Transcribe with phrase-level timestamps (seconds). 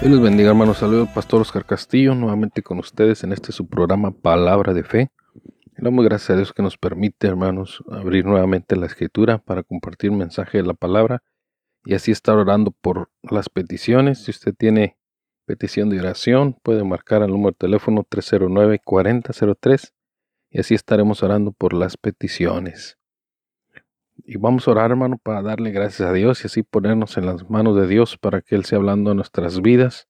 [0.00, 0.78] Dios les bendiga, hermanos.
[0.78, 5.10] Saludos al pastor Oscar Castillo, nuevamente con ustedes en este su programa Palabra de Fe.
[5.78, 10.18] Damos gracias a Dios que nos permite, hermanos, abrir nuevamente la escritura para compartir el
[10.18, 11.22] mensaje de la palabra
[11.84, 14.22] y así estar orando por las peticiones.
[14.24, 14.98] Si usted tiene
[15.46, 19.92] petición de oración, puede marcar al número de teléfono 309-4003
[20.50, 22.98] y así estaremos orando por las peticiones.
[24.28, 27.48] Y vamos a orar, hermano, para darle gracias a Dios y así ponernos en las
[27.48, 30.08] manos de Dios para que Él sea hablando a nuestras vidas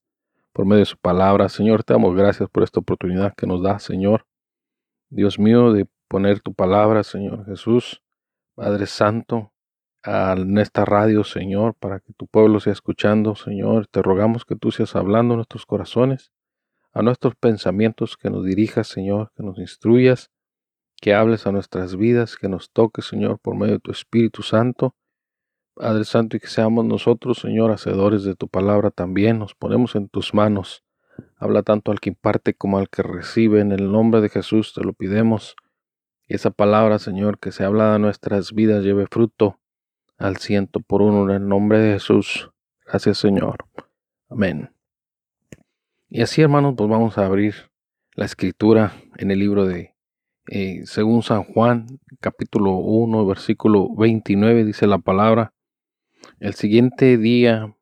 [0.53, 1.49] por medio de su palabra.
[1.49, 4.25] Señor, te damos gracias por esta oportunidad que nos da, Señor.
[5.09, 8.01] Dios mío, de poner tu palabra, Señor Jesús,
[8.55, 9.53] Padre Santo,
[10.03, 13.85] en esta radio, Señor, para que tu pueblo sea escuchando, Señor.
[13.85, 16.31] Te rogamos que tú seas hablando a nuestros corazones,
[16.91, 20.31] a nuestros pensamientos, que nos dirijas, Señor, que nos instruyas
[20.99, 24.95] que hables a nuestras vidas, que nos toques, Señor, por medio de tu Espíritu Santo.
[25.75, 29.37] Padre Santo, y que seamos nosotros, Señor, hacedores de tu palabra también.
[29.37, 30.83] Nos ponemos en tus manos.
[31.37, 33.61] Habla tanto al que imparte como al que recibe.
[33.61, 35.55] En el nombre de Jesús te lo pidemos.
[36.27, 39.59] Y esa palabra, Señor, que se habla a nuestras vidas, lleve fruto
[40.17, 42.49] al ciento por uno en el nombre de Jesús.
[42.85, 43.65] Gracias, Señor.
[44.29, 44.71] Amén.
[46.09, 47.69] Y así, hermanos, pues vamos a abrir
[48.15, 49.93] la escritura en el libro de
[50.49, 51.87] eh, según San Juan,
[52.19, 55.53] capítulo 1, versículo 29, dice la palabra,
[56.39, 57.75] el siguiente día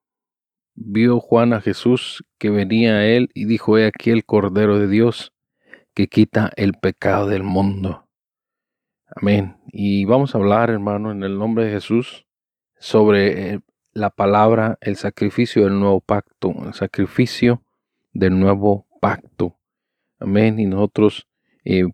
[0.74, 4.88] vio Juan a Jesús que venía a él y dijo, he aquí el Cordero de
[4.88, 5.34] Dios
[5.94, 8.08] que quita el pecado del mundo.
[9.08, 9.58] Amén.
[9.68, 12.26] Y vamos a hablar, hermano, en el nombre de Jesús,
[12.78, 13.59] sobre eh,
[13.94, 17.64] la palabra, el sacrificio del nuevo pacto, el sacrificio
[18.12, 19.58] del nuevo pacto.
[20.20, 20.59] Amén.
[20.59, 21.28] Y nosotros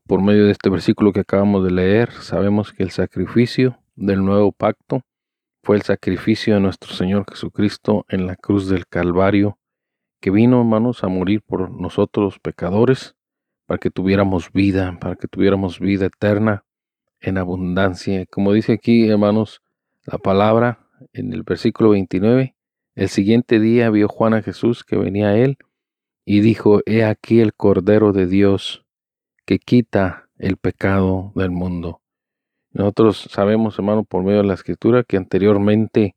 [0.06, 4.52] por medio de este versículo que acabamos de leer, sabemos que el sacrificio del nuevo
[4.52, 5.02] pacto
[5.64, 9.59] fue el sacrificio de nuestro Señor Jesucristo en la cruz del Calvario,
[10.20, 13.16] que vino, hermanos, a morir por nosotros pecadores,
[13.66, 16.66] para que tuviéramos vida, para que tuviéramos vida eterna
[17.22, 18.26] en abundancia.
[18.26, 19.62] Como dice aquí, hermanos,
[20.03, 22.56] la palabra en el versículo 29,
[22.96, 25.58] el siguiente día vio Juan a Jesús que venía a él
[26.26, 28.81] y dijo, He aquí el Cordero de Dios
[29.51, 32.00] que quita el pecado del mundo.
[32.72, 36.16] Nosotros sabemos, hermano, por medio de la escritura, que anteriormente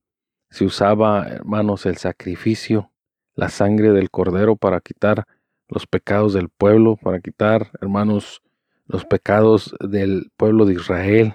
[0.50, 2.92] se usaba, hermanos, el sacrificio,
[3.34, 5.26] la sangre del cordero para quitar
[5.66, 8.40] los pecados del pueblo, para quitar, hermanos,
[8.86, 11.34] los pecados del pueblo de Israel,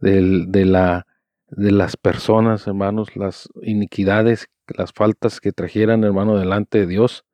[0.00, 1.06] de, la,
[1.46, 7.24] de las personas, hermanos, las iniquidades, las faltas que trajeran, hermano, delante de Dios.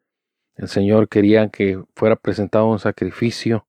[0.55, 3.65] El Señor quería que fuera presentado un sacrificio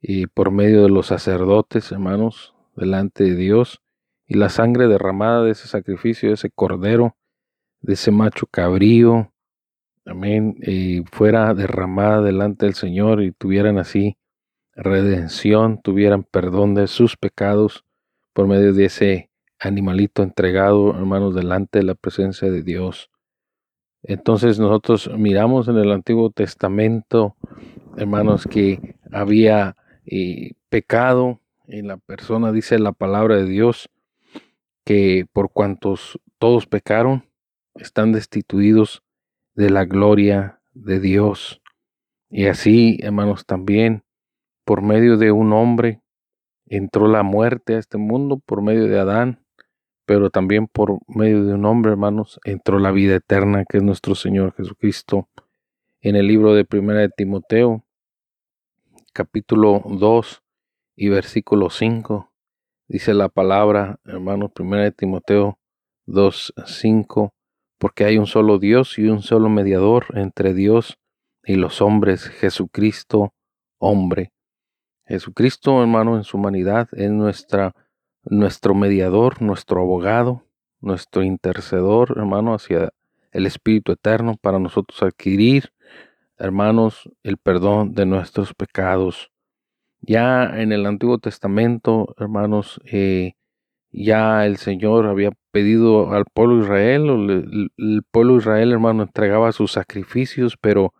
[0.00, 3.80] y por medio de los sacerdotes, hermanos, delante de Dios,
[4.26, 7.16] y la sangre derramada de ese sacrificio, de ese cordero,
[7.80, 9.32] de ese macho cabrío,
[10.06, 14.16] amén, y fuera derramada delante del Señor y tuvieran así
[14.74, 17.84] redención, tuvieran perdón de sus pecados
[18.32, 23.10] por medio de ese animalito entregado, hermanos, delante de la presencia de Dios.
[24.02, 27.36] Entonces nosotros miramos en el Antiguo Testamento,
[27.96, 29.76] hermanos, que había
[30.12, 33.88] y pecado en la persona, dice la palabra de Dios,
[34.84, 37.24] que por cuantos todos pecaron,
[37.76, 39.04] están destituidos
[39.54, 41.62] de la gloria de Dios.
[42.28, 44.02] Y así, hermanos, también
[44.64, 46.00] por medio de un hombre
[46.66, 49.44] entró la muerte a este mundo, por medio de Adán,
[50.06, 54.16] pero también por medio de un hombre, hermanos, entró la vida eterna, que es nuestro
[54.16, 55.28] Señor Jesucristo.
[56.00, 57.84] En el libro de Primera de Timoteo,
[59.20, 60.42] capítulo 2
[60.96, 62.32] y versículo 5.
[62.88, 65.58] Dice la palabra, hermanos, primera de Timoteo
[66.06, 67.34] 2, 5,
[67.76, 70.96] porque hay un solo Dios y un solo mediador entre Dios
[71.44, 73.34] y los hombres, Jesucristo,
[73.78, 74.32] hombre.
[75.04, 77.74] Jesucristo, hermano, en su humanidad es nuestra,
[78.24, 80.46] nuestro mediador, nuestro abogado,
[80.80, 82.94] nuestro intercedor, hermano, hacia
[83.32, 85.74] el Espíritu Eterno para nosotros adquirir,
[86.40, 89.30] hermanos, el perdón de nuestros pecados.
[90.00, 93.34] Ya en el Antiguo Testamento, hermanos, eh,
[93.92, 100.56] ya el Señor había pedido al pueblo Israel, el, pueblo Israel, hermano, entregaba sus sacrificios,
[100.56, 100.94] pero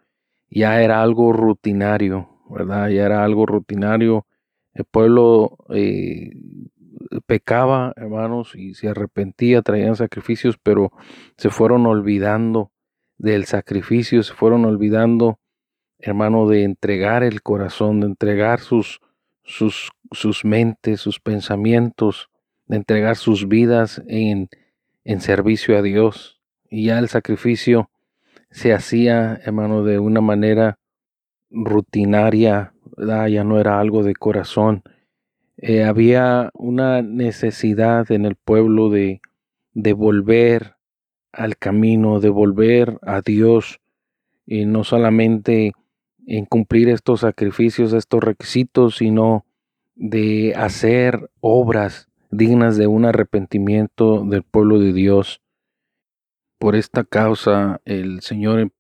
[0.50, 2.88] ya era algo rutinario, ¿verdad?
[2.88, 4.26] Ya era algo rutinario.
[4.74, 6.32] El pueblo eh,
[7.26, 10.92] pecaba, hermanos, y se arrepentía, traían sacrificios, pero
[11.36, 12.72] se fueron olvidando
[13.20, 15.38] del sacrificio, se fueron olvidando,
[15.98, 19.00] hermano, de entregar el corazón, de entregar sus,
[19.44, 22.30] sus, sus mentes, sus pensamientos,
[22.66, 24.48] de entregar sus vidas en,
[25.04, 26.40] en servicio a Dios.
[26.70, 27.90] Y ya el sacrificio
[28.50, 30.78] se hacía, hermano, de una manera
[31.50, 34.82] rutinaria, ya no era algo de corazón.
[35.58, 39.20] Eh, había una necesidad en el pueblo de,
[39.74, 40.76] de volver
[41.32, 43.80] al camino, de volver a Dios,
[44.46, 45.72] y no solamente
[46.26, 49.44] en cumplir estos sacrificios, estos requisitos, sino
[49.94, 55.40] de hacer obras dignas de un arrepentimiento del pueblo de Dios.
[56.58, 58.72] Por esta causa el Señor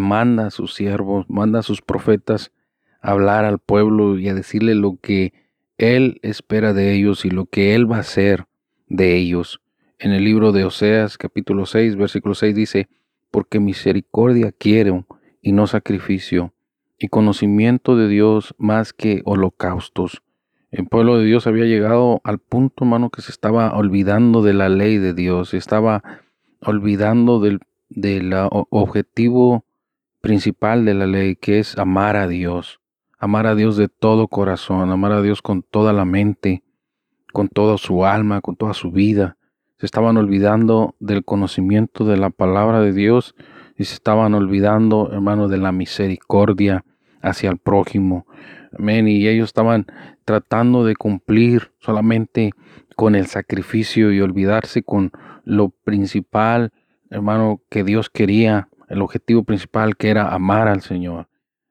[0.00, 2.52] manda a sus siervos, manda a sus profetas
[3.00, 5.32] a hablar al pueblo y a decirle lo que
[5.78, 8.46] Él espera de ellos y lo que Él va a hacer
[8.88, 9.60] de ellos.
[9.98, 12.88] En el libro de Oseas capítulo 6 versículo 6 dice,
[13.30, 15.06] porque misericordia quiero
[15.40, 16.52] y no sacrificio,
[16.98, 20.22] y conocimiento de Dios más que holocaustos.
[20.70, 24.68] El pueblo de Dios había llegado al punto, hermano, que se estaba olvidando de la
[24.68, 26.02] ley de Dios, se estaba
[26.60, 29.64] olvidando del, del objetivo
[30.20, 32.80] principal de la ley, que es amar a Dios,
[33.18, 36.64] amar a Dios de todo corazón, amar a Dios con toda la mente,
[37.32, 39.38] con toda su alma, con toda su vida.
[39.78, 43.34] Se estaban olvidando del conocimiento de la palabra de Dios
[43.76, 46.84] y se estaban olvidando, hermano, de la misericordia
[47.20, 48.26] hacia el prójimo.
[48.78, 49.08] Amén.
[49.08, 49.86] Y ellos estaban
[50.24, 52.52] tratando de cumplir solamente
[52.94, 55.12] con el sacrificio y olvidarse con
[55.44, 56.72] lo principal,
[57.10, 61.28] hermano, que Dios quería el objetivo principal que era amar al Señor.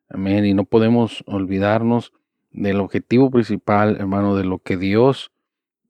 [0.10, 0.46] Amén.
[0.46, 2.14] Y no podemos olvidarnos
[2.52, 5.32] del objetivo principal, hermano, de lo que Dios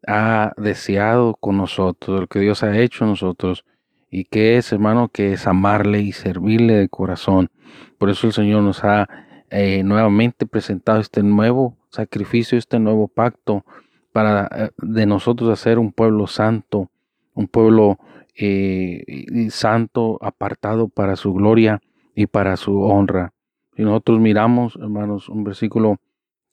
[0.07, 3.65] ha deseado con nosotros, lo que Dios ha hecho en nosotros.
[4.09, 7.49] Y que es, hermano, que es amarle y servirle de corazón.
[7.97, 9.07] Por eso el Señor nos ha
[9.49, 13.65] eh, nuevamente presentado este nuevo sacrificio, este nuevo pacto
[14.11, 16.89] para eh, de nosotros hacer un pueblo santo,
[17.33, 17.97] un pueblo
[18.37, 19.03] eh,
[19.49, 21.81] santo, apartado para su gloria
[22.15, 23.33] y para su honra.
[23.75, 25.97] Si nosotros miramos, hermanos, un versículo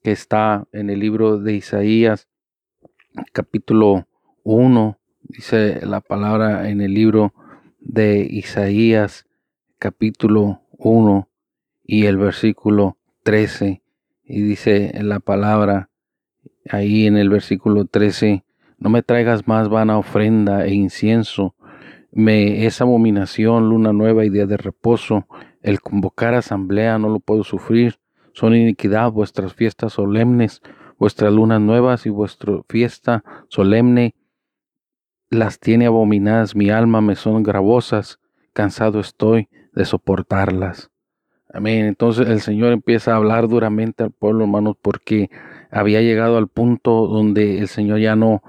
[0.02, 2.28] que está en el libro de Isaías,
[3.32, 4.06] capítulo
[4.44, 7.34] 1, dice la palabra en el libro
[7.80, 9.26] de Isaías,
[9.78, 11.28] capítulo 1
[11.84, 13.82] y el versículo 13,
[14.24, 15.90] y dice la palabra
[16.68, 18.44] ahí en el versículo 13,
[18.78, 21.54] no me traigas más vana ofrenda e incienso,
[22.14, 25.26] me es abominación, luna nueva y día de reposo.
[25.62, 28.00] El convocar asamblea no lo puedo sufrir.
[28.34, 30.60] Son iniquidad vuestras fiestas solemnes,
[30.98, 34.14] vuestras lunas nuevas y vuestra fiesta solemne.
[35.30, 38.20] Las tiene abominadas mi alma, me son gravosas.
[38.52, 40.90] Cansado estoy de soportarlas.
[41.52, 41.84] Amén.
[41.86, 45.30] Entonces el Señor empieza a hablar duramente al pueblo, hermanos, porque
[45.70, 48.42] había llegado al punto donde el Señor ya no,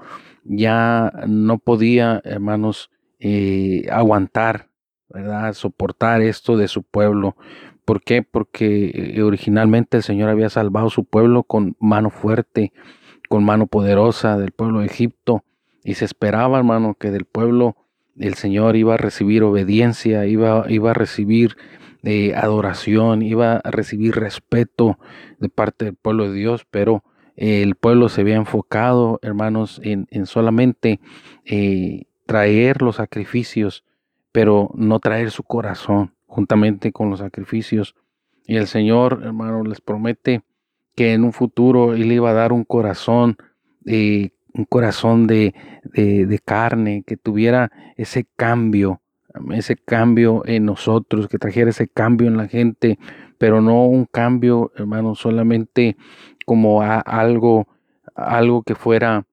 [0.44, 4.68] ya no podía, hermanos, eh, aguantar,
[5.08, 5.52] ¿verdad?
[5.54, 7.36] Soportar esto de su pueblo.
[7.84, 8.22] ¿Por qué?
[8.22, 12.72] Porque eh, originalmente el Señor había salvado su pueblo con mano fuerte,
[13.28, 15.44] con mano poderosa del pueblo de Egipto.
[15.82, 17.76] Y se esperaba, hermano, que del pueblo
[18.18, 21.56] el Señor iba a recibir obediencia, iba, a recibir
[22.04, 24.98] eh, adoración, iba a recibir respeto
[25.38, 27.04] de parte del pueblo de Dios, pero
[27.36, 31.00] el pueblo se había enfocado, hermanos, en, en solamente
[32.26, 33.84] traer los sacrificios,
[34.30, 37.94] pero no traer su corazón juntamente con los sacrificios.
[38.44, 40.42] Y el Señor, hermano, les promete
[40.96, 43.36] que en un futuro Él iba a dar un corazón,
[43.86, 45.54] eh, un corazón de,
[45.92, 49.00] de, carne, que tuviera ese cambio,
[49.52, 52.98] ese cambio en nosotros, que trajera ese cambio en la gente,
[53.38, 55.96] pero no un cambio, hermano, solamente
[56.44, 57.68] como algo,
[58.16, 59.24] algo que fuera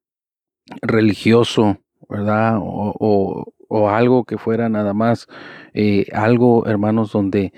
[0.84, 1.78] religioso,
[2.08, 2.58] ¿verdad?
[2.60, 3.54] O,
[3.90, 5.28] algo que fuera nada más,
[5.74, 7.54] eh, algo, hermanos, donde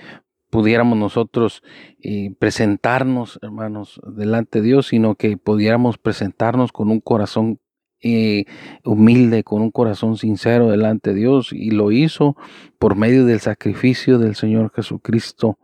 [0.53, 1.63] pudiéramos nosotros
[1.99, 7.59] eh, presentarnos, hermanos, delante de Dios, sino que pudiéramos presentarnos con un corazón
[8.01, 8.45] eh,
[8.83, 12.35] humilde, con un corazón sincero delante de Dios, y lo hizo
[12.77, 15.57] por medio del sacrificio del Señor Jesucristo.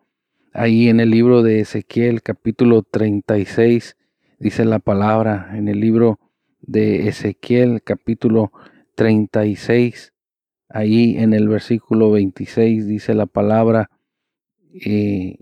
[0.53, 3.95] Ahí en el libro de Ezequiel, capítulo 36,
[4.39, 6.19] dice la palabra, en el libro
[6.61, 8.51] de Ezequiel, capítulo
[8.95, 10.13] 36,
[10.69, 13.89] ahí en el versículo 26, dice la palabra,
[14.73, 15.37] eh,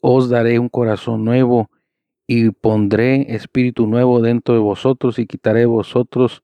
[0.00, 1.70] os daré un corazón nuevo
[2.26, 6.42] y pondré espíritu nuevo dentro de vosotros y quitaré vosotros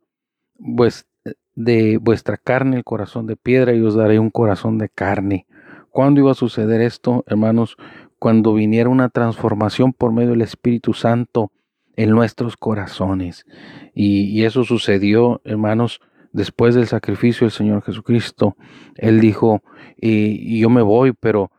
[1.54, 5.46] de vuestra carne el corazón de piedra y os daré un corazón de carne.
[5.90, 7.76] ¿Cuándo iba a suceder esto, hermanos?
[8.18, 11.52] Cuando viniera una transformación por medio del Espíritu Santo
[11.96, 13.46] en nuestros corazones.
[13.94, 16.00] Y, eso sucedió, hermanos,
[16.34, 18.56] después del sacrificio del Señor Jesucristo.
[18.96, 19.62] Él dijo,
[19.96, 21.50] y yo me voy, pero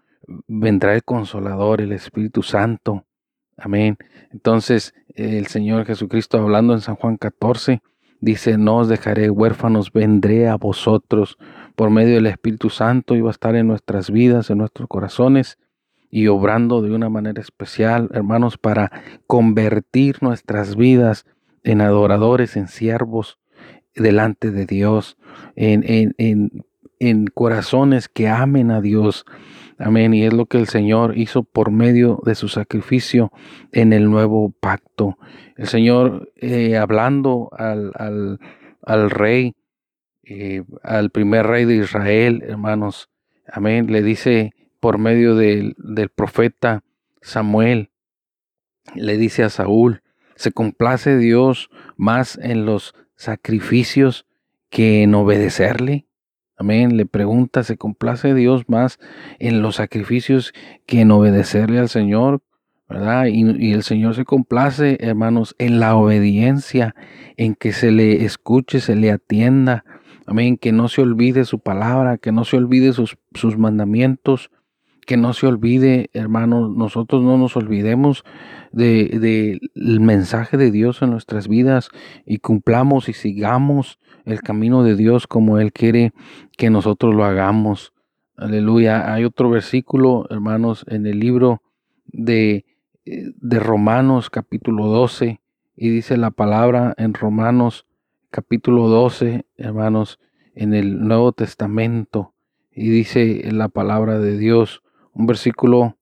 [0.47, 3.05] vendrá el consolador, el Espíritu Santo.
[3.57, 3.97] Amén.
[4.31, 7.81] Entonces, el Señor Jesucristo hablando en San Juan 14,
[8.19, 11.37] dice, no os dejaré huérfanos, vendré a vosotros.
[11.75, 15.57] Por medio del Espíritu Santo iba a estar en nuestras vidas, en nuestros corazones
[16.11, 18.91] y obrando de una manera especial, hermanos, para
[19.27, 21.25] convertir nuestras vidas
[21.63, 23.39] en adoradores, en siervos
[23.95, 25.17] delante de Dios,
[25.55, 26.65] en, en, en,
[26.99, 29.25] en corazones que amen a Dios,
[29.77, 30.13] Amén.
[30.13, 33.31] Y es lo que el Señor hizo por medio de su sacrificio
[33.71, 35.17] en el nuevo pacto.
[35.57, 38.39] El Señor eh, hablando al, al,
[38.81, 39.55] al rey,
[40.23, 43.09] eh, al primer rey de Israel, hermanos.
[43.51, 43.91] Amén.
[43.91, 46.83] Le dice por medio del, del profeta
[47.21, 47.89] Samuel,
[48.93, 50.03] le dice a Saúl,
[50.35, 54.25] se complace Dios más en los sacrificios
[54.69, 56.05] que en obedecerle.
[56.57, 56.95] Amén.
[56.95, 58.99] Le pregunta, ¿se complace Dios más
[59.39, 60.53] en los sacrificios
[60.85, 62.41] que en obedecerle al Señor?
[62.87, 63.25] ¿Verdad?
[63.25, 66.93] Y, el Señor se complace, hermanos, en la obediencia,
[67.35, 69.83] en que se le escuche, se le atienda.
[70.27, 70.57] Amén.
[70.57, 74.51] Que no se olvide su palabra, que no se olvide sus, sus mandamientos,
[75.05, 78.23] que no se olvide, hermanos, nosotros no nos olvidemos
[78.71, 79.59] del de,
[79.99, 81.89] mensaje de Dios en nuestras vidas
[82.25, 86.13] y cumplamos y sigamos el camino de Dios como Él quiere
[86.57, 87.93] que nosotros lo hagamos.
[88.35, 89.13] Aleluya.
[89.13, 91.61] Hay otro versículo, hermanos, en el libro
[92.07, 92.65] de,
[93.05, 95.39] eh, de Romanos capítulo 12
[95.75, 97.85] y dice la palabra en Romanos
[98.31, 100.19] capítulo 12, hermanos,
[100.55, 102.33] en el Nuevo Testamento
[102.71, 104.81] y dice la palabra de Dios
[105.15, 105.97] un versículo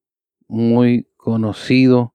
[0.47, 2.13] muy conocido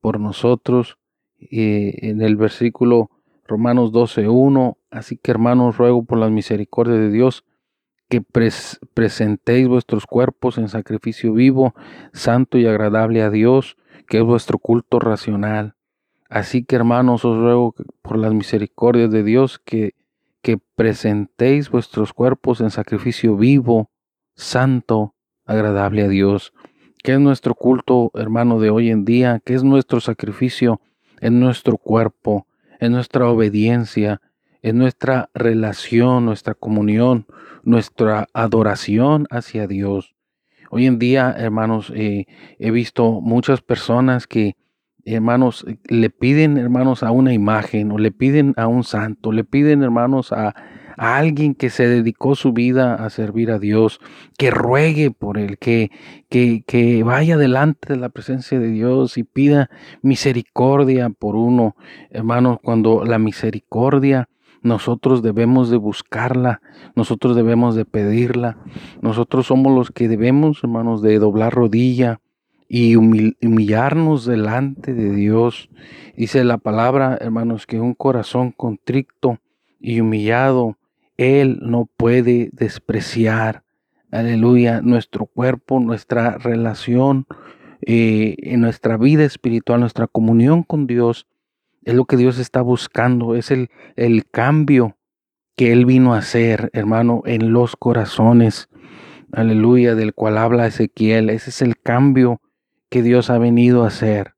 [0.00, 0.98] por nosotros
[1.38, 3.10] eh, en el versículo
[3.46, 4.78] Romanos 12.1.
[4.90, 7.44] Así que hermanos, ruego por la misericordia de Dios
[8.08, 8.22] que
[8.94, 11.74] presentéis vuestros cuerpos en sacrificio vivo,
[12.14, 13.76] santo y agradable a Dios,
[14.08, 15.74] que es vuestro culto racional.
[16.30, 19.94] Así que hermanos, os ruego por las misericordias de Dios que,
[20.40, 23.90] que presentéis vuestros cuerpos en sacrificio vivo,
[24.34, 25.14] santo
[25.48, 26.52] agradable a Dios.
[27.02, 29.40] ¿Qué es nuestro culto, hermano, de hoy en día?
[29.44, 30.80] ¿Qué es nuestro sacrificio
[31.20, 32.46] en nuestro cuerpo,
[32.78, 34.20] en nuestra obediencia,
[34.62, 37.26] en nuestra relación, nuestra comunión,
[37.62, 40.14] nuestra adoración hacia Dios?
[40.70, 42.26] Hoy en día, hermanos, eh,
[42.58, 44.54] he visto muchas personas que,
[45.06, 49.82] hermanos, le piden, hermanos, a una imagen o le piden a un santo, le piden,
[49.82, 50.54] hermanos, a,
[50.98, 54.00] a alguien que se dedicó su vida a servir a Dios,
[54.36, 55.90] que ruegue por él, que,
[56.28, 59.70] que, que vaya delante de la presencia de Dios y pida
[60.02, 61.76] misericordia por uno.
[62.10, 64.28] Hermanos, cuando la misericordia
[64.62, 66.60] nosotros debemos de buscarla,
[66.96, 68.58] nosotros debemos de pedirla,
[69.00, 72.20] nosotros somos los que debemos, hermanos, de doblar rodilla
[72.68, 75.70] y humillarnos delante de Dios.
[76.16, 79.38] Dice la palabra, hermanos, que un corazón contrito
[79.80, 80.77] y humillado
[81.18, 83.64] él no puede despreciar,
[84.10, 87.26] aleluya, nuestro cuerpo, nuestra relación,
[87.82, 91.26] eh, nuestra vida espiritual, nuestra comunión con Dios.
[91.84, 94.96] Es lo que Dios está buscando, es el, el cambio
[95.56, 98.68] que Él vino a hacer, hermano, en los corazones.
[99.32, 101.30] Aleluya, del cual habla Ezequiel.
[101.30, 102.40] Ese es el cambio
[102.88, 104.34] que Dios ha venido a hacer.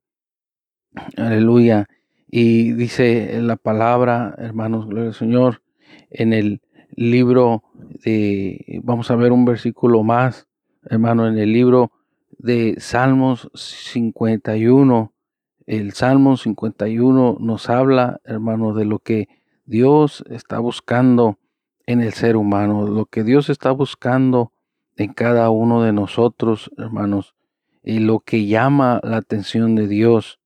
[1.15, 1.87] Aleluya.
[2.27, 5.61] Y dice la palabra, hermanos, gloria al Señor,
[6.09, 6.61] en el
[6.95, 7.63] libro
[8.03, 10.47] de, vamos a ver un versículo más,
[10.83, 11.91] hermano, en el libro
[12.37, 15.13] de Salmos 51.
[15.67, 19.27] El Salmo 51 nos habla, hermano, de lo que
[19.65, 21.37] Dios está buscando
[21.85, 24.51] en el ser humano, lo que Dios está buscando
[24.97, 27.35] en cada uno de nosotros, hermanos,
[27.83, 30.39] y lo que llama la atención de Dios.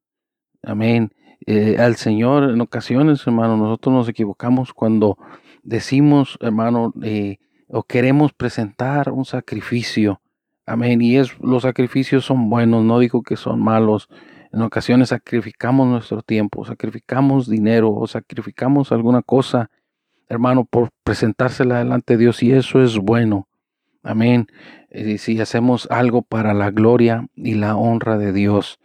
[0.63, 1.11] Amén.
[1.45, 5.17] Eh, al Señor en ocasiones, hermano, nosotros nos equivocamos cuando
[5.65, 10.21] decimos, hermano, eh, o queremos presentar un sacrificio.
[10.65, 11.01] Amén.
[11.01, 14.07] Y es, los sacrificios son buenos, no digo que son malos.
[14.53, 19.69] En ocasiones sacrificamos nuestro tiempo, sacrificamos dinero o sacrificamos alguna cosa,
[20.29, 23.47] hermano, por presentársela delante de Dios y eso es bueno.
[24.01, 24.47] Amén.
[24.91, 28.79] Y si hacemos algo para la gloria y la honra de Dios.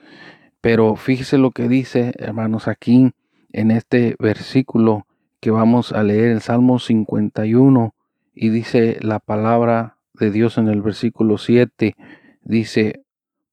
[0.60, 3.12] Pero fíjese lo que dice, hermanos, aquí
[3.52, 5.06] en este versículo
[5.40, 7.94] que vamos a leer, el Salmo 51,
[8.34, 11.96] y dice la palabra de Dios en el versículo 7,
[12.42, 13.02] dice,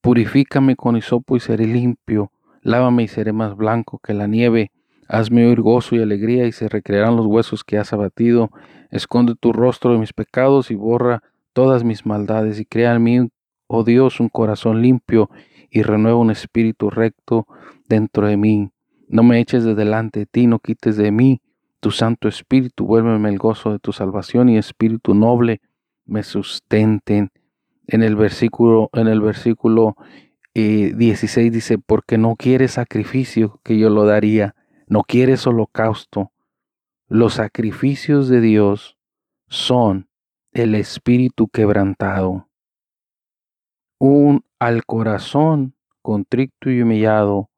[0.01, 4.71] purifícame con hisopo y seré limpio, lávame y seré más blanco que la nieve,
[5.07, 8.51] hazme oír gozo y alegría y se recrearán los huesos que has abatido,
[8.91, 13.29] esconde tu rostro de mis pecados y borra todas mis maldades y crea en mí,
[13.67, 15.29] oh Dios, un corazón limpio
[15.69, 17.47] y renueva un espíritu recto
[17.87, 18.71] dentro de mí.
[19.07, 21.41] No me eches de delante de ti, no quites de mí
[21.87, 25.61] tu Santo Espíritu, vuélveme el gozo de tu salvación y espíritu noble
[26.05, 27.31] me sustenten.
[27.87, 29.95] En el versículo, en el versículo
[30.53, 34.53] 16 eh, dice, porque no quieres sacrificio que yo lo daría,
[34.87, 36.33] no quieres holocausto.
[37.07, 38.97] Los sacrificios de Dios
[39.47, 40.09] son
[40.51, 42.49] el espíritu quebrantado
[43.97, 47.49] un al corazón contrito y humillado,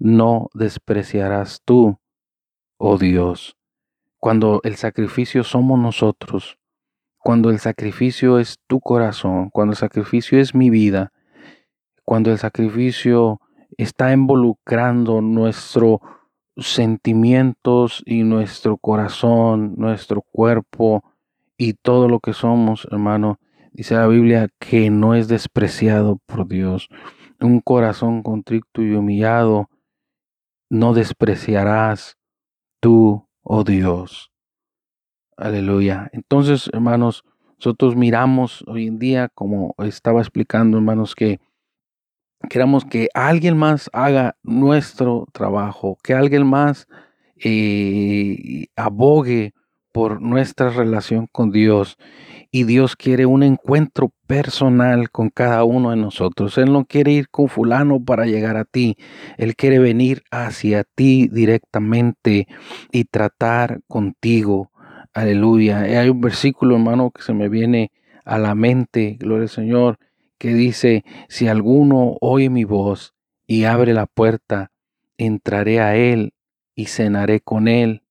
[0.00, 2.00] no despreciarás tú,
[2.78, 3.59] oh Dios.
[4.20, 6.58] Cuando el sacrificio somos nosotros,
[7.18, 11.12] cuando el sacrificio es tu corazón, cuando el sacrificio es mi vida,
[12.04, 13.40] cuando el sacrificio
[13.76, 15.98] está involucrando nuestros
[16.56, 21.02] sentimientos y nuestro corazón, nuestro cuerpo
[21.56, 23.38] y todo lo que somos, hermano,
[23.72, 26.88] Dice la Biblia que no es despreciado por Dios.
[27.40, 29.70] Un corazón contrito y humillado
[30.68, 32.18] no despreciarás
[32.80, 34.30] tú, oh Dios.
[35.36, 36.10] Aleluya.
[36.12, 37.24] Entonces, hermanos,
[37.58, 41.40] nosotros miramos hoy en día, como estaba explicando, hermanos, que
[42.48, 46.86] queramos que alguien más haga nuestro trabajo, que alguien más
[47.36, 49.52] eh, abogue
[49.92, 51.96] por nuestra relación con Dios
[52.52, 56.58] y Dios quiere un encuentro personal con cada uno de nosotros.
[56.58, 58.96] Él no quiere ir con fulano para llegar a ti.
[59.38, 62.48] Él quiere venir hacia ti directamente
[62.90, 64.70] y tratar contigo.
[65.12, 65.80] Aleluya.
[65.80, 67.92] hay un versículo, hermano, que se me viene
[68.24, 69.98] a la mente, gloria al Señor,
[70.38, 73.14] que dice, si alguno oye mi voz
[73.46, 74.70] y abre la puerta,
[75.18, 76.32] entraré a él
[76.74, 78.02] y cenaré con él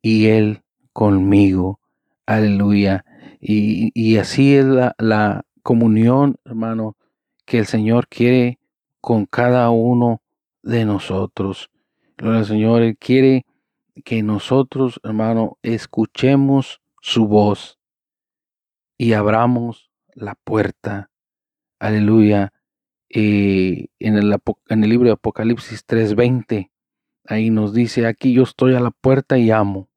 [0.00, 1.80] y él conmigo.
[2.26, 3.04] Aleluya.
[3.46, 6.96] Y, así es la, comunión, hermano,
[7.44, 8.58] que el Señor quiere
[9.02, 10.22] con cada uno
[10.62, 11.70] de nosotros.
[12.16, 13.44] El Señor, quiere
[14.02, 17.78] que nosotros, hermano, escuchemos su voz
[18.96, 21.10] y abramos la puerta.
[21.78, 22.50] Aleluya.
[23.10, 24.36] Eh, en, el,
[24.68, 26.70] en el libro de Apocalipsis 3:20,
[27.26, 29.90] ahí nos dice, aquí yo estoy a la puerta y amo.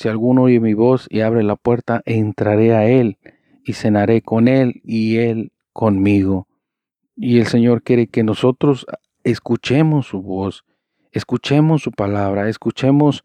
[0.00, 3.18] Si alguno oye mi voz y abre la puerta, entraré a él
[3.66, 6.48] y cenaré con él y él conmigo.
[7.16, 8.86] Y el Señor quiere que nosotros
[9.24, 10.64] escuchemos su voz,
[11.12, 13.24] escuchemos su palabra, escuchemos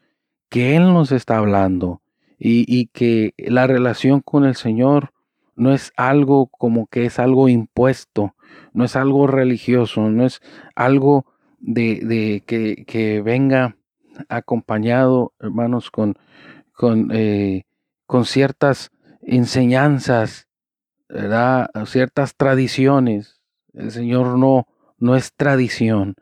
[0.49, 2.01] que Él nos está hablando
[2.37, 5.13] y, que la relación con el Señor
[5.55, 8.35] no es algo como que es algo impuesto,
[8.73, 10.41] no es algo religioso, no es
[10.75, 11.25] algo
[11.57, 13.77] de, de que, que venga
[14.27, 16.17] acompañado, hermanos, con,
[16.75, 17.63] con, eh,
[18.05, 20.47] con ciertas enseñanzas,
[21.09, 21.69] ¿verdad?
[21.85, 23.41] ciertas tradiciones.
[23.73, 26.15] El Señor no, no es tradición.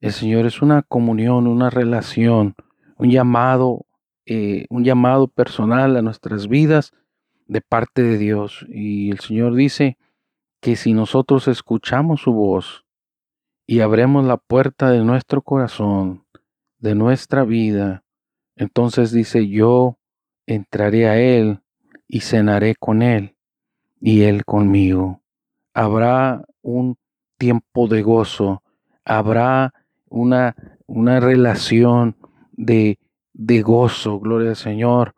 [0.00, 2.54] El Señor es una comunión, una relación,
[2.96, 3.86] un llamado,
[4.26, 6.92] eh, un llamado personal a nuestras vidas
[7.46, 8.66] de parte de Dios.
[8.68, 9.96] Y el Señor dice
[10.60, 12.84] que si nosotros escuchamos su voz
[13.66, 16.24] y abremos la puerta de nuestro corazón,
[16.78, 18.02] de nuestra vida,
[18.56, 19.98] entonces dice, yo
[20.46, 21.60] entraré a Él
[22.08, 23.36] y cenaré con Él
[24.00, 25.22] y Él conmigo.
[25.74, 26.96] Habrá un
[27.38, 28.62] tiempo de gozo,
[29.04, 29.72] habrá
[30.08, 30.54] una,
[30.86, 32.16] una relación
[32.52, 32.98] de,
[33.32, 35.14] de gozo, gloria al Señor,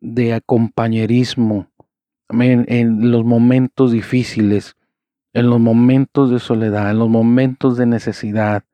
[0.00, 1.68] de compañerismo.
[2.28, 2.64] Amén.
[2.68, 4.76] En los momentos difíciles,
[5.32, 8.64] en los momentos de soledad, en los momentos de necesidad,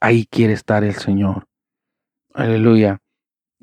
[0.00, 1.46] ahí quiere estar el Señor.
[2.32, 3.00] Aleluya.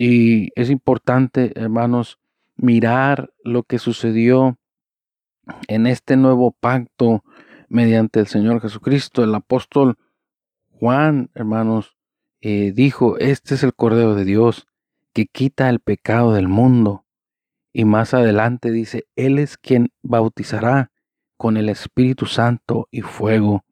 [0.04, 2.18] Y es importante, hermanos,
[2.56, 4.58] mirar lo que sucedió
[5.68, 7.24] en este nuevo pacto
[7.70, 9.24] mediante el Señor Jesucristo.
[9.24, 10.00] El apóstol
[10.72, 11.98] Juan, hermanos,
[12.42, 14.66] eh, dijo, este es el Cordero de Dios
[15.14, 17.06] que quita el pecado del mundo.
[17.72, 20.90] Y más adelante dice, Él es quien bautizará
[21.38, 23.66] con el Espíritu Santo y fuego.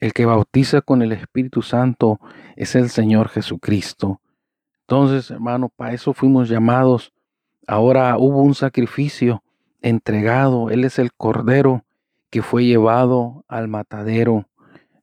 [0.00, 2.18] El que bautiza con el Espíritu Santo
[2.56, 4.20] es el Señor Jesucristo.
[4.88, 7.12] Entonces, hermano, para eso fuimos llamados.
[7.66, 9.42] Ahora hubo un sacrificio
[9.82, 10.70] entregado.
[10.70, 11.84] Él es el Cordero
[12.30, 14.46] que fue llevado al matadero.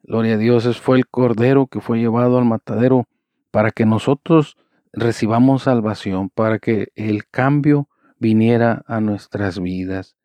[0.04, 3.08] Gloria a Dios, es fue el Cordero que fue llevado al matadero
[3.52, 4.56] para que nosotros
[4.93, 10.15] recibamos salvación, para que el cambio viniera a nuestras vidas.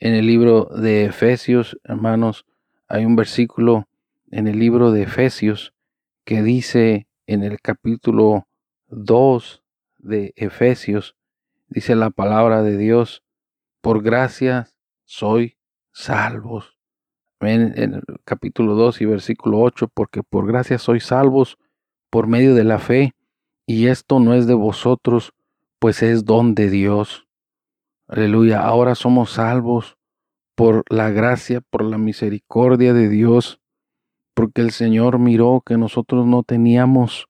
[0.00, 2.46] En el libro de Efesios, hermanos,
[2.88, 3.86] hay un versículo
[4.32, 5.72] en el libro de Efesios
[6.24, 8.48] que dice en el capítulo
[8.88, 9.62] 2
[9.98, 11.16] de Efesios,
[11.68, 13.22] dice la palabra de Dios,
[13.80, 14.68] por gracia
[15.04, 15.56] soy
[15.92, 16.76] salvos.
[17.40, 21.58] En, el capítulo 2 y versículo 8, porque por gracia soy salvos
[22.08, 23.12] por medio de la fe,
[23.66, 25.32] y esto no es de vosotros,
[25.78, 27.26] pues es don de Dios.
[28.06, 29.98] Aleluya, ahora somos salvos
[30.54, 33.60] por la gracia, por la misericordia de Dios,
[34.34, 37.28] porque el Señor miró que nosotros no teníamos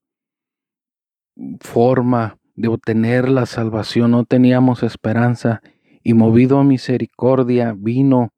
[1.61, 5.61] forma de obtener la salvación, no teníamos esperanza,
[6.03, 8.33] y movido a misericordia vino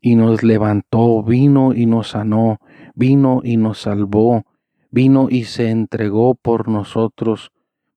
[0.00, 2.58] y nos levantó, vino y nos sanó,
[2.94, 4.44] vino y nos salvó,
[4.90, 7.52] vino y se entregó por nosotros,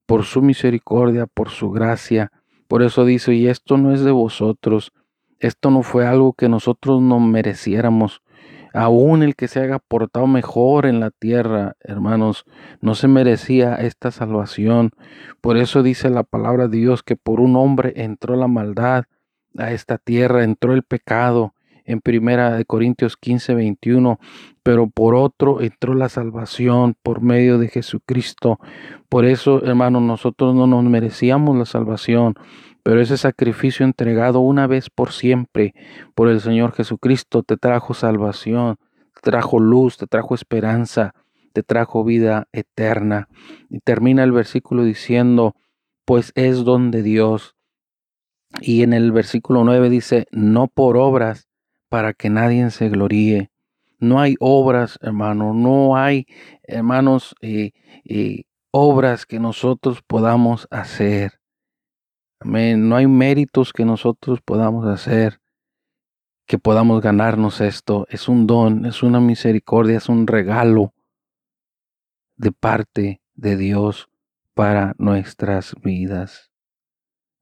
[0.06, 2.32] por su misericordia, por su gracia.
[2.68, 4.94] Por eso dice, y esto no es de vosotros,
[5.40, 8.22] esto no fue algo que nosotros no mereciéramos,
[8.76, 12.44] Aún el que se haya portado mejor en la tierra, hermanos,
[12.82, 14.92] no se merecía esta salvación.
[15.40, 19.06] Por eso dice la palabra de Dios que por un hombre entró la maldad
[19.58, 21.54] a esta tierra, entró el pecado
[21.86, 24.20] en primera de Corintios 15, 21,
[24.62, 28.60] pero por otro entró la salvación por medio de Jesucristo.
[29.08, 32.36] Por eso, hermanos, nosotros no nos merecíamos la salvación,
[32.86, 35.74] pero ese sacrificio entregado una vez por siempre
[36.14, 38.76] por el Señor Jesucristo te trajo salvación,
[39.16, 41.16] te trajo luz, te trajo esperanza,
[41.52, 43.28] te trajo vida eterna.
[43.72, 45.56] Y termina el versículo diciendo,
[46.06, 47.56] pues es don de Dios.
[48.62, 51.48] Y en el versículo 9 dice, no por obras
[51.90, 53.50] para que nadie se gloríe.
[53.98, 56.28] No hay obras, hermano, no hay,
[56.62, 57.72] hermanos, eh,
[58.04, 61.40] eh, obras que nosotros podamos hacer.
[62.46, 65.42] No hay méritos que nosotros podamos hacer,
[66.46, 68.06] que podamos ganarnos esto.
[68.10, 70.94] Es un don, es una misericordia, es un regalo
[72.38, 74.10] de parte de Dios
[74.54, 76.52] para nuestras vidas.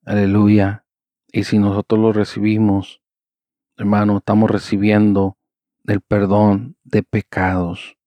[0.06, 0.86] Aleluya.
[1.34, 3.02] Y si nosotros lo recibimos,
[3.76, 5.38] hermano, estamos recibiendo
[5.86, 7.98] el perdón de pecados.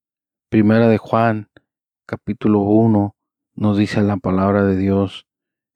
[0.48, 1.50] Primera de Juan,
[2.06, 3.14] capítulo 1,
[3.54, 5.26] nos dice la palabra de Dios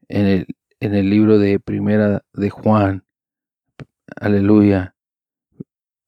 [0.08, 0.46] en el
[0.80, 3.04] en el libro de Primera de Juan.
[4.16, 4.94] Aleluya.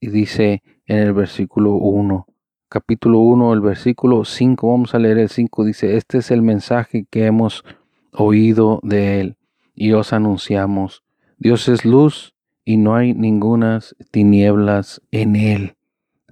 [0.00, 2.26] Y dice en el versículo 1,
[2.68, 7.06] capítulo 1, el versículo 5, vamos a leer el 5, dice, este es el mensaje
[7.08, 7.64] que hemos
[8.12, 9.36] oído de él
[9.74, 11.04] y os anunciamos.
[11.38, 15.76] Dios es luz y no hay ningunas tinieblas en él.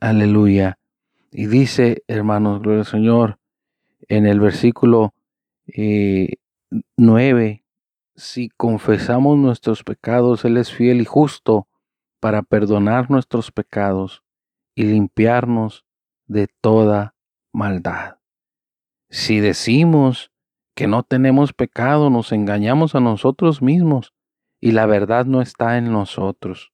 [0.01, 0.79] Aleluya.
[1.31, 3.39] Y dice, hermanos, gloria al Señor,
[4.09, 5.15] en el versículo
[5.69, 6.37] eh,
[6.97, 7.60] 9,
[8.21, 11.69] si confesamos nuestros pecados, Él es fiel y justo
[12.21, 14.23] para perdonar nuestros pecados
[14.75, 15.87] y limpiarnos
[16.27, 17.15] de toda
[17.53, 18.19] maldad.
[19.09, 20.31] Si decimos
[20.77, 24.15] que no tenemos pecado, nos engañamos a nosotros mismos
[24.61, 26.73] y la verdad no está en nosotros.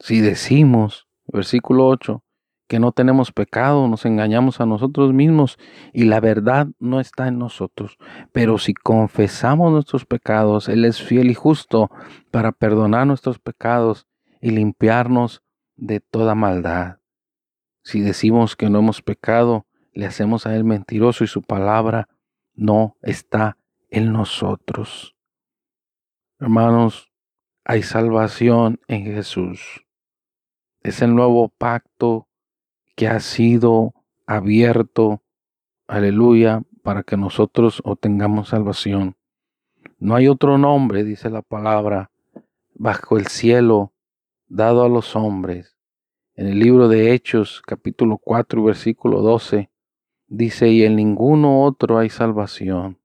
[0.00, 2.22] Si decimos, versículo 8,
[2.68, 5.58] que no tenemos pecado, nos engañamos a nosotros mismos
[5.92, 7.98] y la verdad no está en nosotros.
[8.32, 11.90] Pero si confesamos nuestros pecados, Él es fiel y justo
[12.30, 14.06] para perdonar nuestros pecados
[14.40, 15.42] y limpiarnos
[15.76, 16.98] de toda maldad.
[17.82, 22.08] Si decimos que no hemos pecado, le hacemos a Él mentiroso y su palabra
[22.54, 23.58] no está
[23.90, 25.14] en nosotros.
[26.40, 27.12] Hermanos,
[27.64, 29.84] hay salvación en Jesús.
[30.80, 32.28] Es el nuevo pacto
[32.96, 33.94] que ha sido
[34.26, 35.22] abierto,
[35.86, 39.16] aleluya, para que nosotros obtengamos salvación.
[39.98, 42.10] No hay otro nombre, dice la palabra,
[42.74, 43.92] bajo el cielo
[44.48, 45.76] dado a los hombres.
[46.34, 49.70] En el libro de Hechos, capítulo 4, versículo 12,
[50.26, 52.98] dice, y en ninguno otro hay salvación.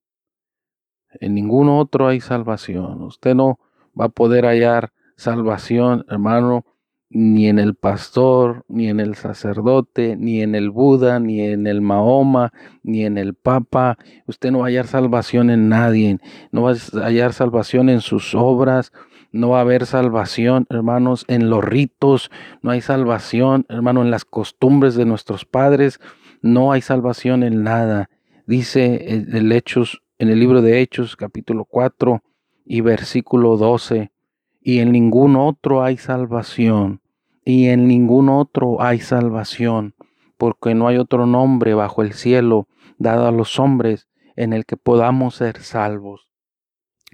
[1.20, 3.02] En ninguno otro hay salvación.
[3.04, 3.60] Usted no
[4.00, 6.66] va a poder hallar salvación, hermano,
[7.14, 11.82] ni en el pastor, ni en el sacerdote, ni en el Buda, ni en el
[11.82, 13.98] Mahoma, ni en el Papa.
[14.28, 16.20] Usted no va a hallar salvación en nadie,
[16.52, 18.94] no va a hallar salvación en sus obras,
[19.34, 24.24] no va a haber salvación, hermanos, en los ritos, no hay salvación, hermano, en las
[24.24, 26.00] costumbres de nuestros padres,
[26.42, 28.10] no hay salvación en nada.
[28.48, 32.24] Dice el Hechos, en el libro de Hechos, capítulo 4
[32.66, 34.12] y versículo 12,
[34.62, 37.02] y en ningún otro hay salvación
[37.44, 39.96] y en ningún otro hay salvación,
[40.38, 44.78] porque no hay otro nombre bajo el cielo dado a los hombres en el que
[44.78, 46.28] podamos ser salvos.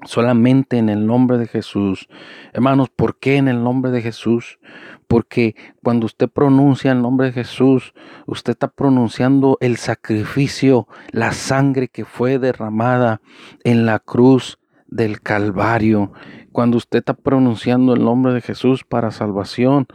[0.04, 2.08] Solamente en el nombre de Jesús.
[2.54, 4.60] Hermanos, ¿por qué en el nombre de Jesús?
[5.08, 7.94] Porque cuando usted pronuncia el nombre de Jesús,
[8.28, 13.22] usted está pronunciando el sacrificio, la sangre que fue derramada
[13.64, 16.12] en la cruz del Calvario.
[16.52, 19.88] Cuando usted está pronunciando el nombre de Jesús para salvación,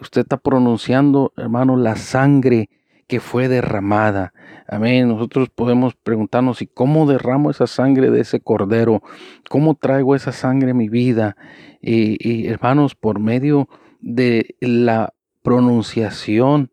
[0.00, 2.70] usted está pronunciando, hermano, la sangre
[3.06, 4.32] que fue derramada.
[4.66, 5.08] Amén.
[5.08, 9.02] Nosotros podemos preguntarnos, ¿y cómo derramo esa sangre de ese cordero?
[9.48, 11.36] ¿Cómo traigo esa sangre a mi vida?
[11.80, 13.68] Y, hermanos, por medio
[14.00, 16.70] de la pronunciación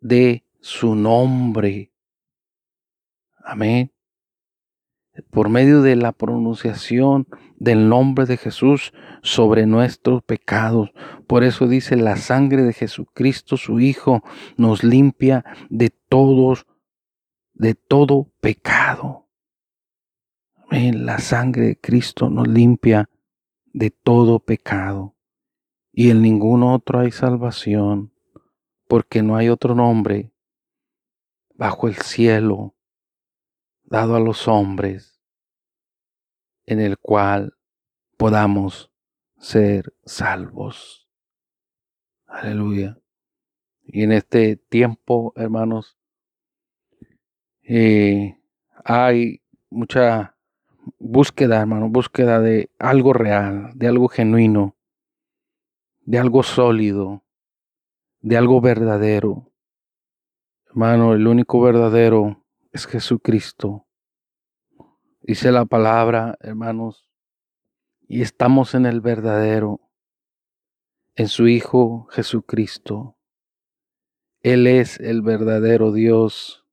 [0.00, 1.92] de su nombre.
[3.42, 3.90] Amén
[5.30, 7.26] por medio de la pronunciación
[7.56, 10.90] del nombre de Jesús sobre nuestros pecados.
[11.26, 14.22] Por eso dice, la sangre de Jesucristo, su Hijo,
[14.56, 16.66] nos limpia de todos,
[17.54, 19.26] de todo pecado.
[20.70, 23.08] La sangre de Cristo nos limpia
[23.72, 25.16] de todo pecado.
[25.92, 28.12] Y en ningún otro hay salvación,
[28.86, 30.32] porque no hay otro nombre
[31.54, 32.74] bajo el cielo
[33.88, 35.18] dado a los hombres
[36.66, 37.54] en el cual
[38.16, 38.92] podamos
[39.38, 41.08] ser salvos.
[42.26, 42.98] Aleluya.
[43.84, 45.96] Y en este tiempo, hermanos,
[47.62, 48.38] eh,
[48.84, 50.36] hay mucha
[50.98, 54.76] búsqueda, hermano, búsqueda de algo real, de algo genuino,
[56.00, 57.24] de algo sólido,
[58.20, 59.50] de algo verdadero.
[60.66, 62.37] Hermano, el único verdadero
[62.72, 63.86] es Jesucristo.
[65.20, 67.10] Dice la palabra, hermanos,
[68.06, 69.80] y estamos en el verdadero,
[71.14, 73.16] en su Hijo Jesucristo.
[74.40, 76.64] Él es el verdadero Dios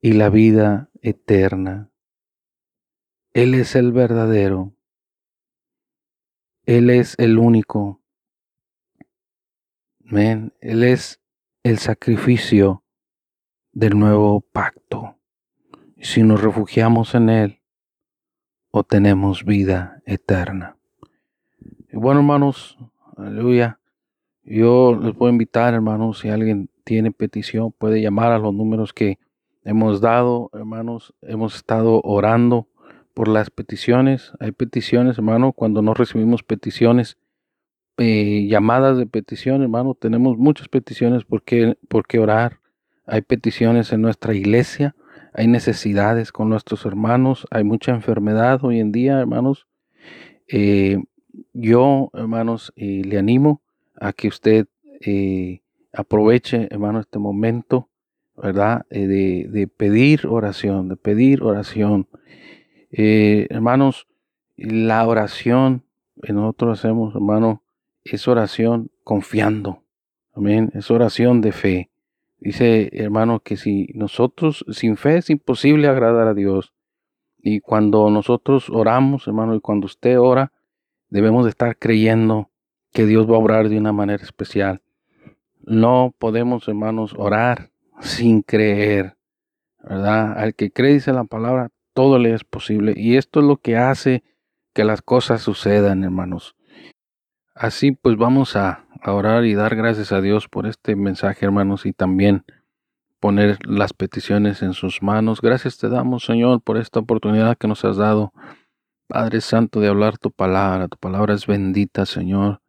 [0.00, 1.90] y la vida eterna.
[3.32, 4.74] Él es el verdadero.
[6.64, 8.02] Él es el único.
[10.04, 10.54] Amén.
[10.60, 11.20] Él es
[11.62, 12.85] el sacrificio
[13.76, 15.16] del nuevo pacto.
[16.00, 17.60] Si nos refugiamos en Él,
[18.70, 20.78] obtenemos vida eterna.
[21.92, 22.78] Y bueno, hermanos,
[23.18, 23.78] aleluya.
[24.44, 29.18] Yo les puedo invitar, hermanos, si alguien tiene petición, puede llamar a los números que
[29.62, 31.12] hemos dado, hermanos.
[31.20, 32.68] Hemos estado orando
[33.12, 34.32] por las peticiones.
[34.40, 37.18] Hay peticiones, hermano, cuando no recibimos peticiones,
[37.98, 42.60] eh, llamadas de petición, hermano, tenemos muchas peticiones por qué, por qué orar
[43.06, 44.94] hay peticiones en nuestra iglesia,
[45.32, 49.66] hay necesidades con nuestros hermanos, hay mucha enfermedad hoy en día, hermanos.
[50.48, 50.98] Eh,
[51.52, 53.62] yo, hermanos, eh, le animo
[53.94, 54.66] a que usted
[55.00, 55.60] eh,
[55.92, 57.88] aproveche, hermano, este momento,
[58.36, 58.86] ¿verdad?
[58.90, 62.08] de, de, pedir oración, de pedir oración.
[62.90, 64.06] hermanos,
[64.56, 65.84] la oración
[66.22, 67.62] que nosotros hacemos, hermano,
[68.04, 69.82] es oración confiando.
[70.34, 70.70] Amén.
[70.74, 71.90] Es oración de fe.
[72.38, 76.72] Dice, hermano, que si nosotros sin fe es imposible agradar a Dios.
[77.38, 80.52] Y cuando nosotros oramos, hermano, y cuando usted ora,
[81.08, 82.50] debemos de estar creyendo
[82.92, 84.82] que Dios va a obrar de una manera especial.
[85.62, 87.70] No podemos, hermanos, orar
[88.00, 89.16] sin creer,
[89.82, 90.38] ¿verdad?
[90.38, 92.94] Al que cree, dice la palabra, todo le es posible.
[92.96, 94.22] Y esto es lo que hace
[94.72, 96.54] que las cosas sucedan, hermanos.
[97.56, 101.94] Así pues vamos a, orar y dar gracias a Dios por este mensaje, hermanos, y
[101.94, 102.44] también
[103.18, 105.40] poner las peticiones en sus manos.
[105.40, 108.34] Gracias te damos, Señor, por esta oportunidad que nos has dado,
[109.06, 110.88] Padre Santo, de hablar tu palabra.
[110.88, 112.60] Tu palabra es bendita, Señor.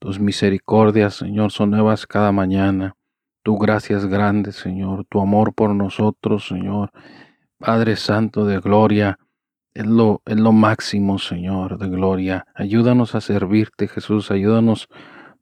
[0.00, 2.96] Tus misericordias, Señor, son nuevas cada mañana.
[3.44, 5.04] Tu gracia es grande, Señor.
[5.08, 6.90] Tu amor por nosotros, Señor.
[7.58, 9.20] Padre Santo de gloria
[9.74, 12.46] es lo, es lo máximo, Señor, de gloria.
[12.54, 14.30] Ayúdanos a servirte, Jesús.
[14.30, 14.88] Ayúdanos,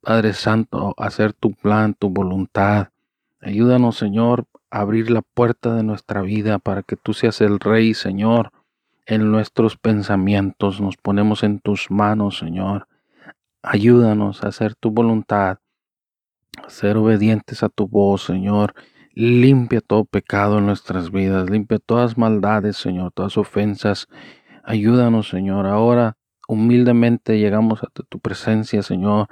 [0.01, 2.89] Padre Santo, a hacer tu plan, tu voluntad.
[3.41, 7.95] Ayúdanos, Señor, a abrir la puerta de nuestra vida para que tú seas el Rey,
[7.95, 8.53] Señor.
[9.07, 12.87] En nuestros pensamientos nos ponemos en tus manos, Señor.
[13.63, 15.59] Ayúdanos a hacer tu voluntad,
[16.65, 18.75] a ser obedientes a tu voz, Señor.
[19.13, 24.07] Limpia todo pecado en nuestras vidas, limpia todas maldades, Señor, todas ofensas.
[24.63, 25.67] Ayúdanos, Señor.
[25.67, 29.29] Ahora humildemente llegamos a tu presencia, Señor,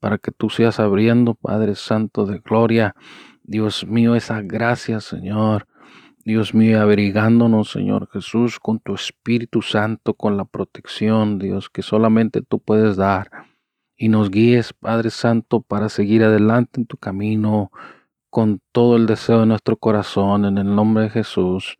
[0.00, 2.94] para que tú seas abriendo, Padre Santo de gloria.
[3.42, 5.66] Dios mío, esa gracia, Señor.
[6.24, 12.42] Dios mío, abrigándonos, Señor Jesús, con tu Espíritu Santo, con la protección, Dios, que solamente
[12.42, 13.30] tú puedes dar.
[13.96, 17.72] Y nos guíes, Padre Santo, para seguir adelante en tu camino,
[18.32, 21.76] con todo el deseo de nuestro corazón, en el nombre de Jesús.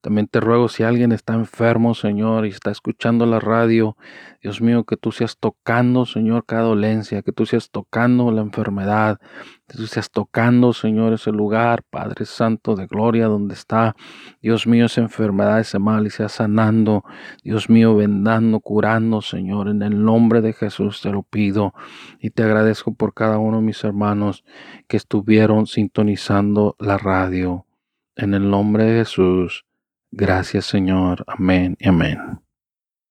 [0.00, 3.98] También te ruego si alguien está enfermo, Señor, y está escuchando la radio,
[4.42, 9.20] Dios mío, que tú seas tocando, Señor, cada dolencia, que tú seas tocando la enfermedad,
[9.68, 13.94] que tú seas tocando, Señor, ese lugar, Padre Santo de gloria, donde está,
[14.40, 17.04] Dios mío, esa enfermedad, ese mal, y sea sanando,
[17.44, 21.74] Dios mío, vendando, curando, Señor, en el nombre de Jesús te lo pido,
[22.20, 24.44] y te agradezco por cada uno de mis hermanos
[24.88, 27.66] que estuvieron sintonizando la radio.
[28.16, 29.64] En el nombre de Jesús.
[30.12, 31.24] Gracias Señor.
[31.26, 32.40] Amén y amén.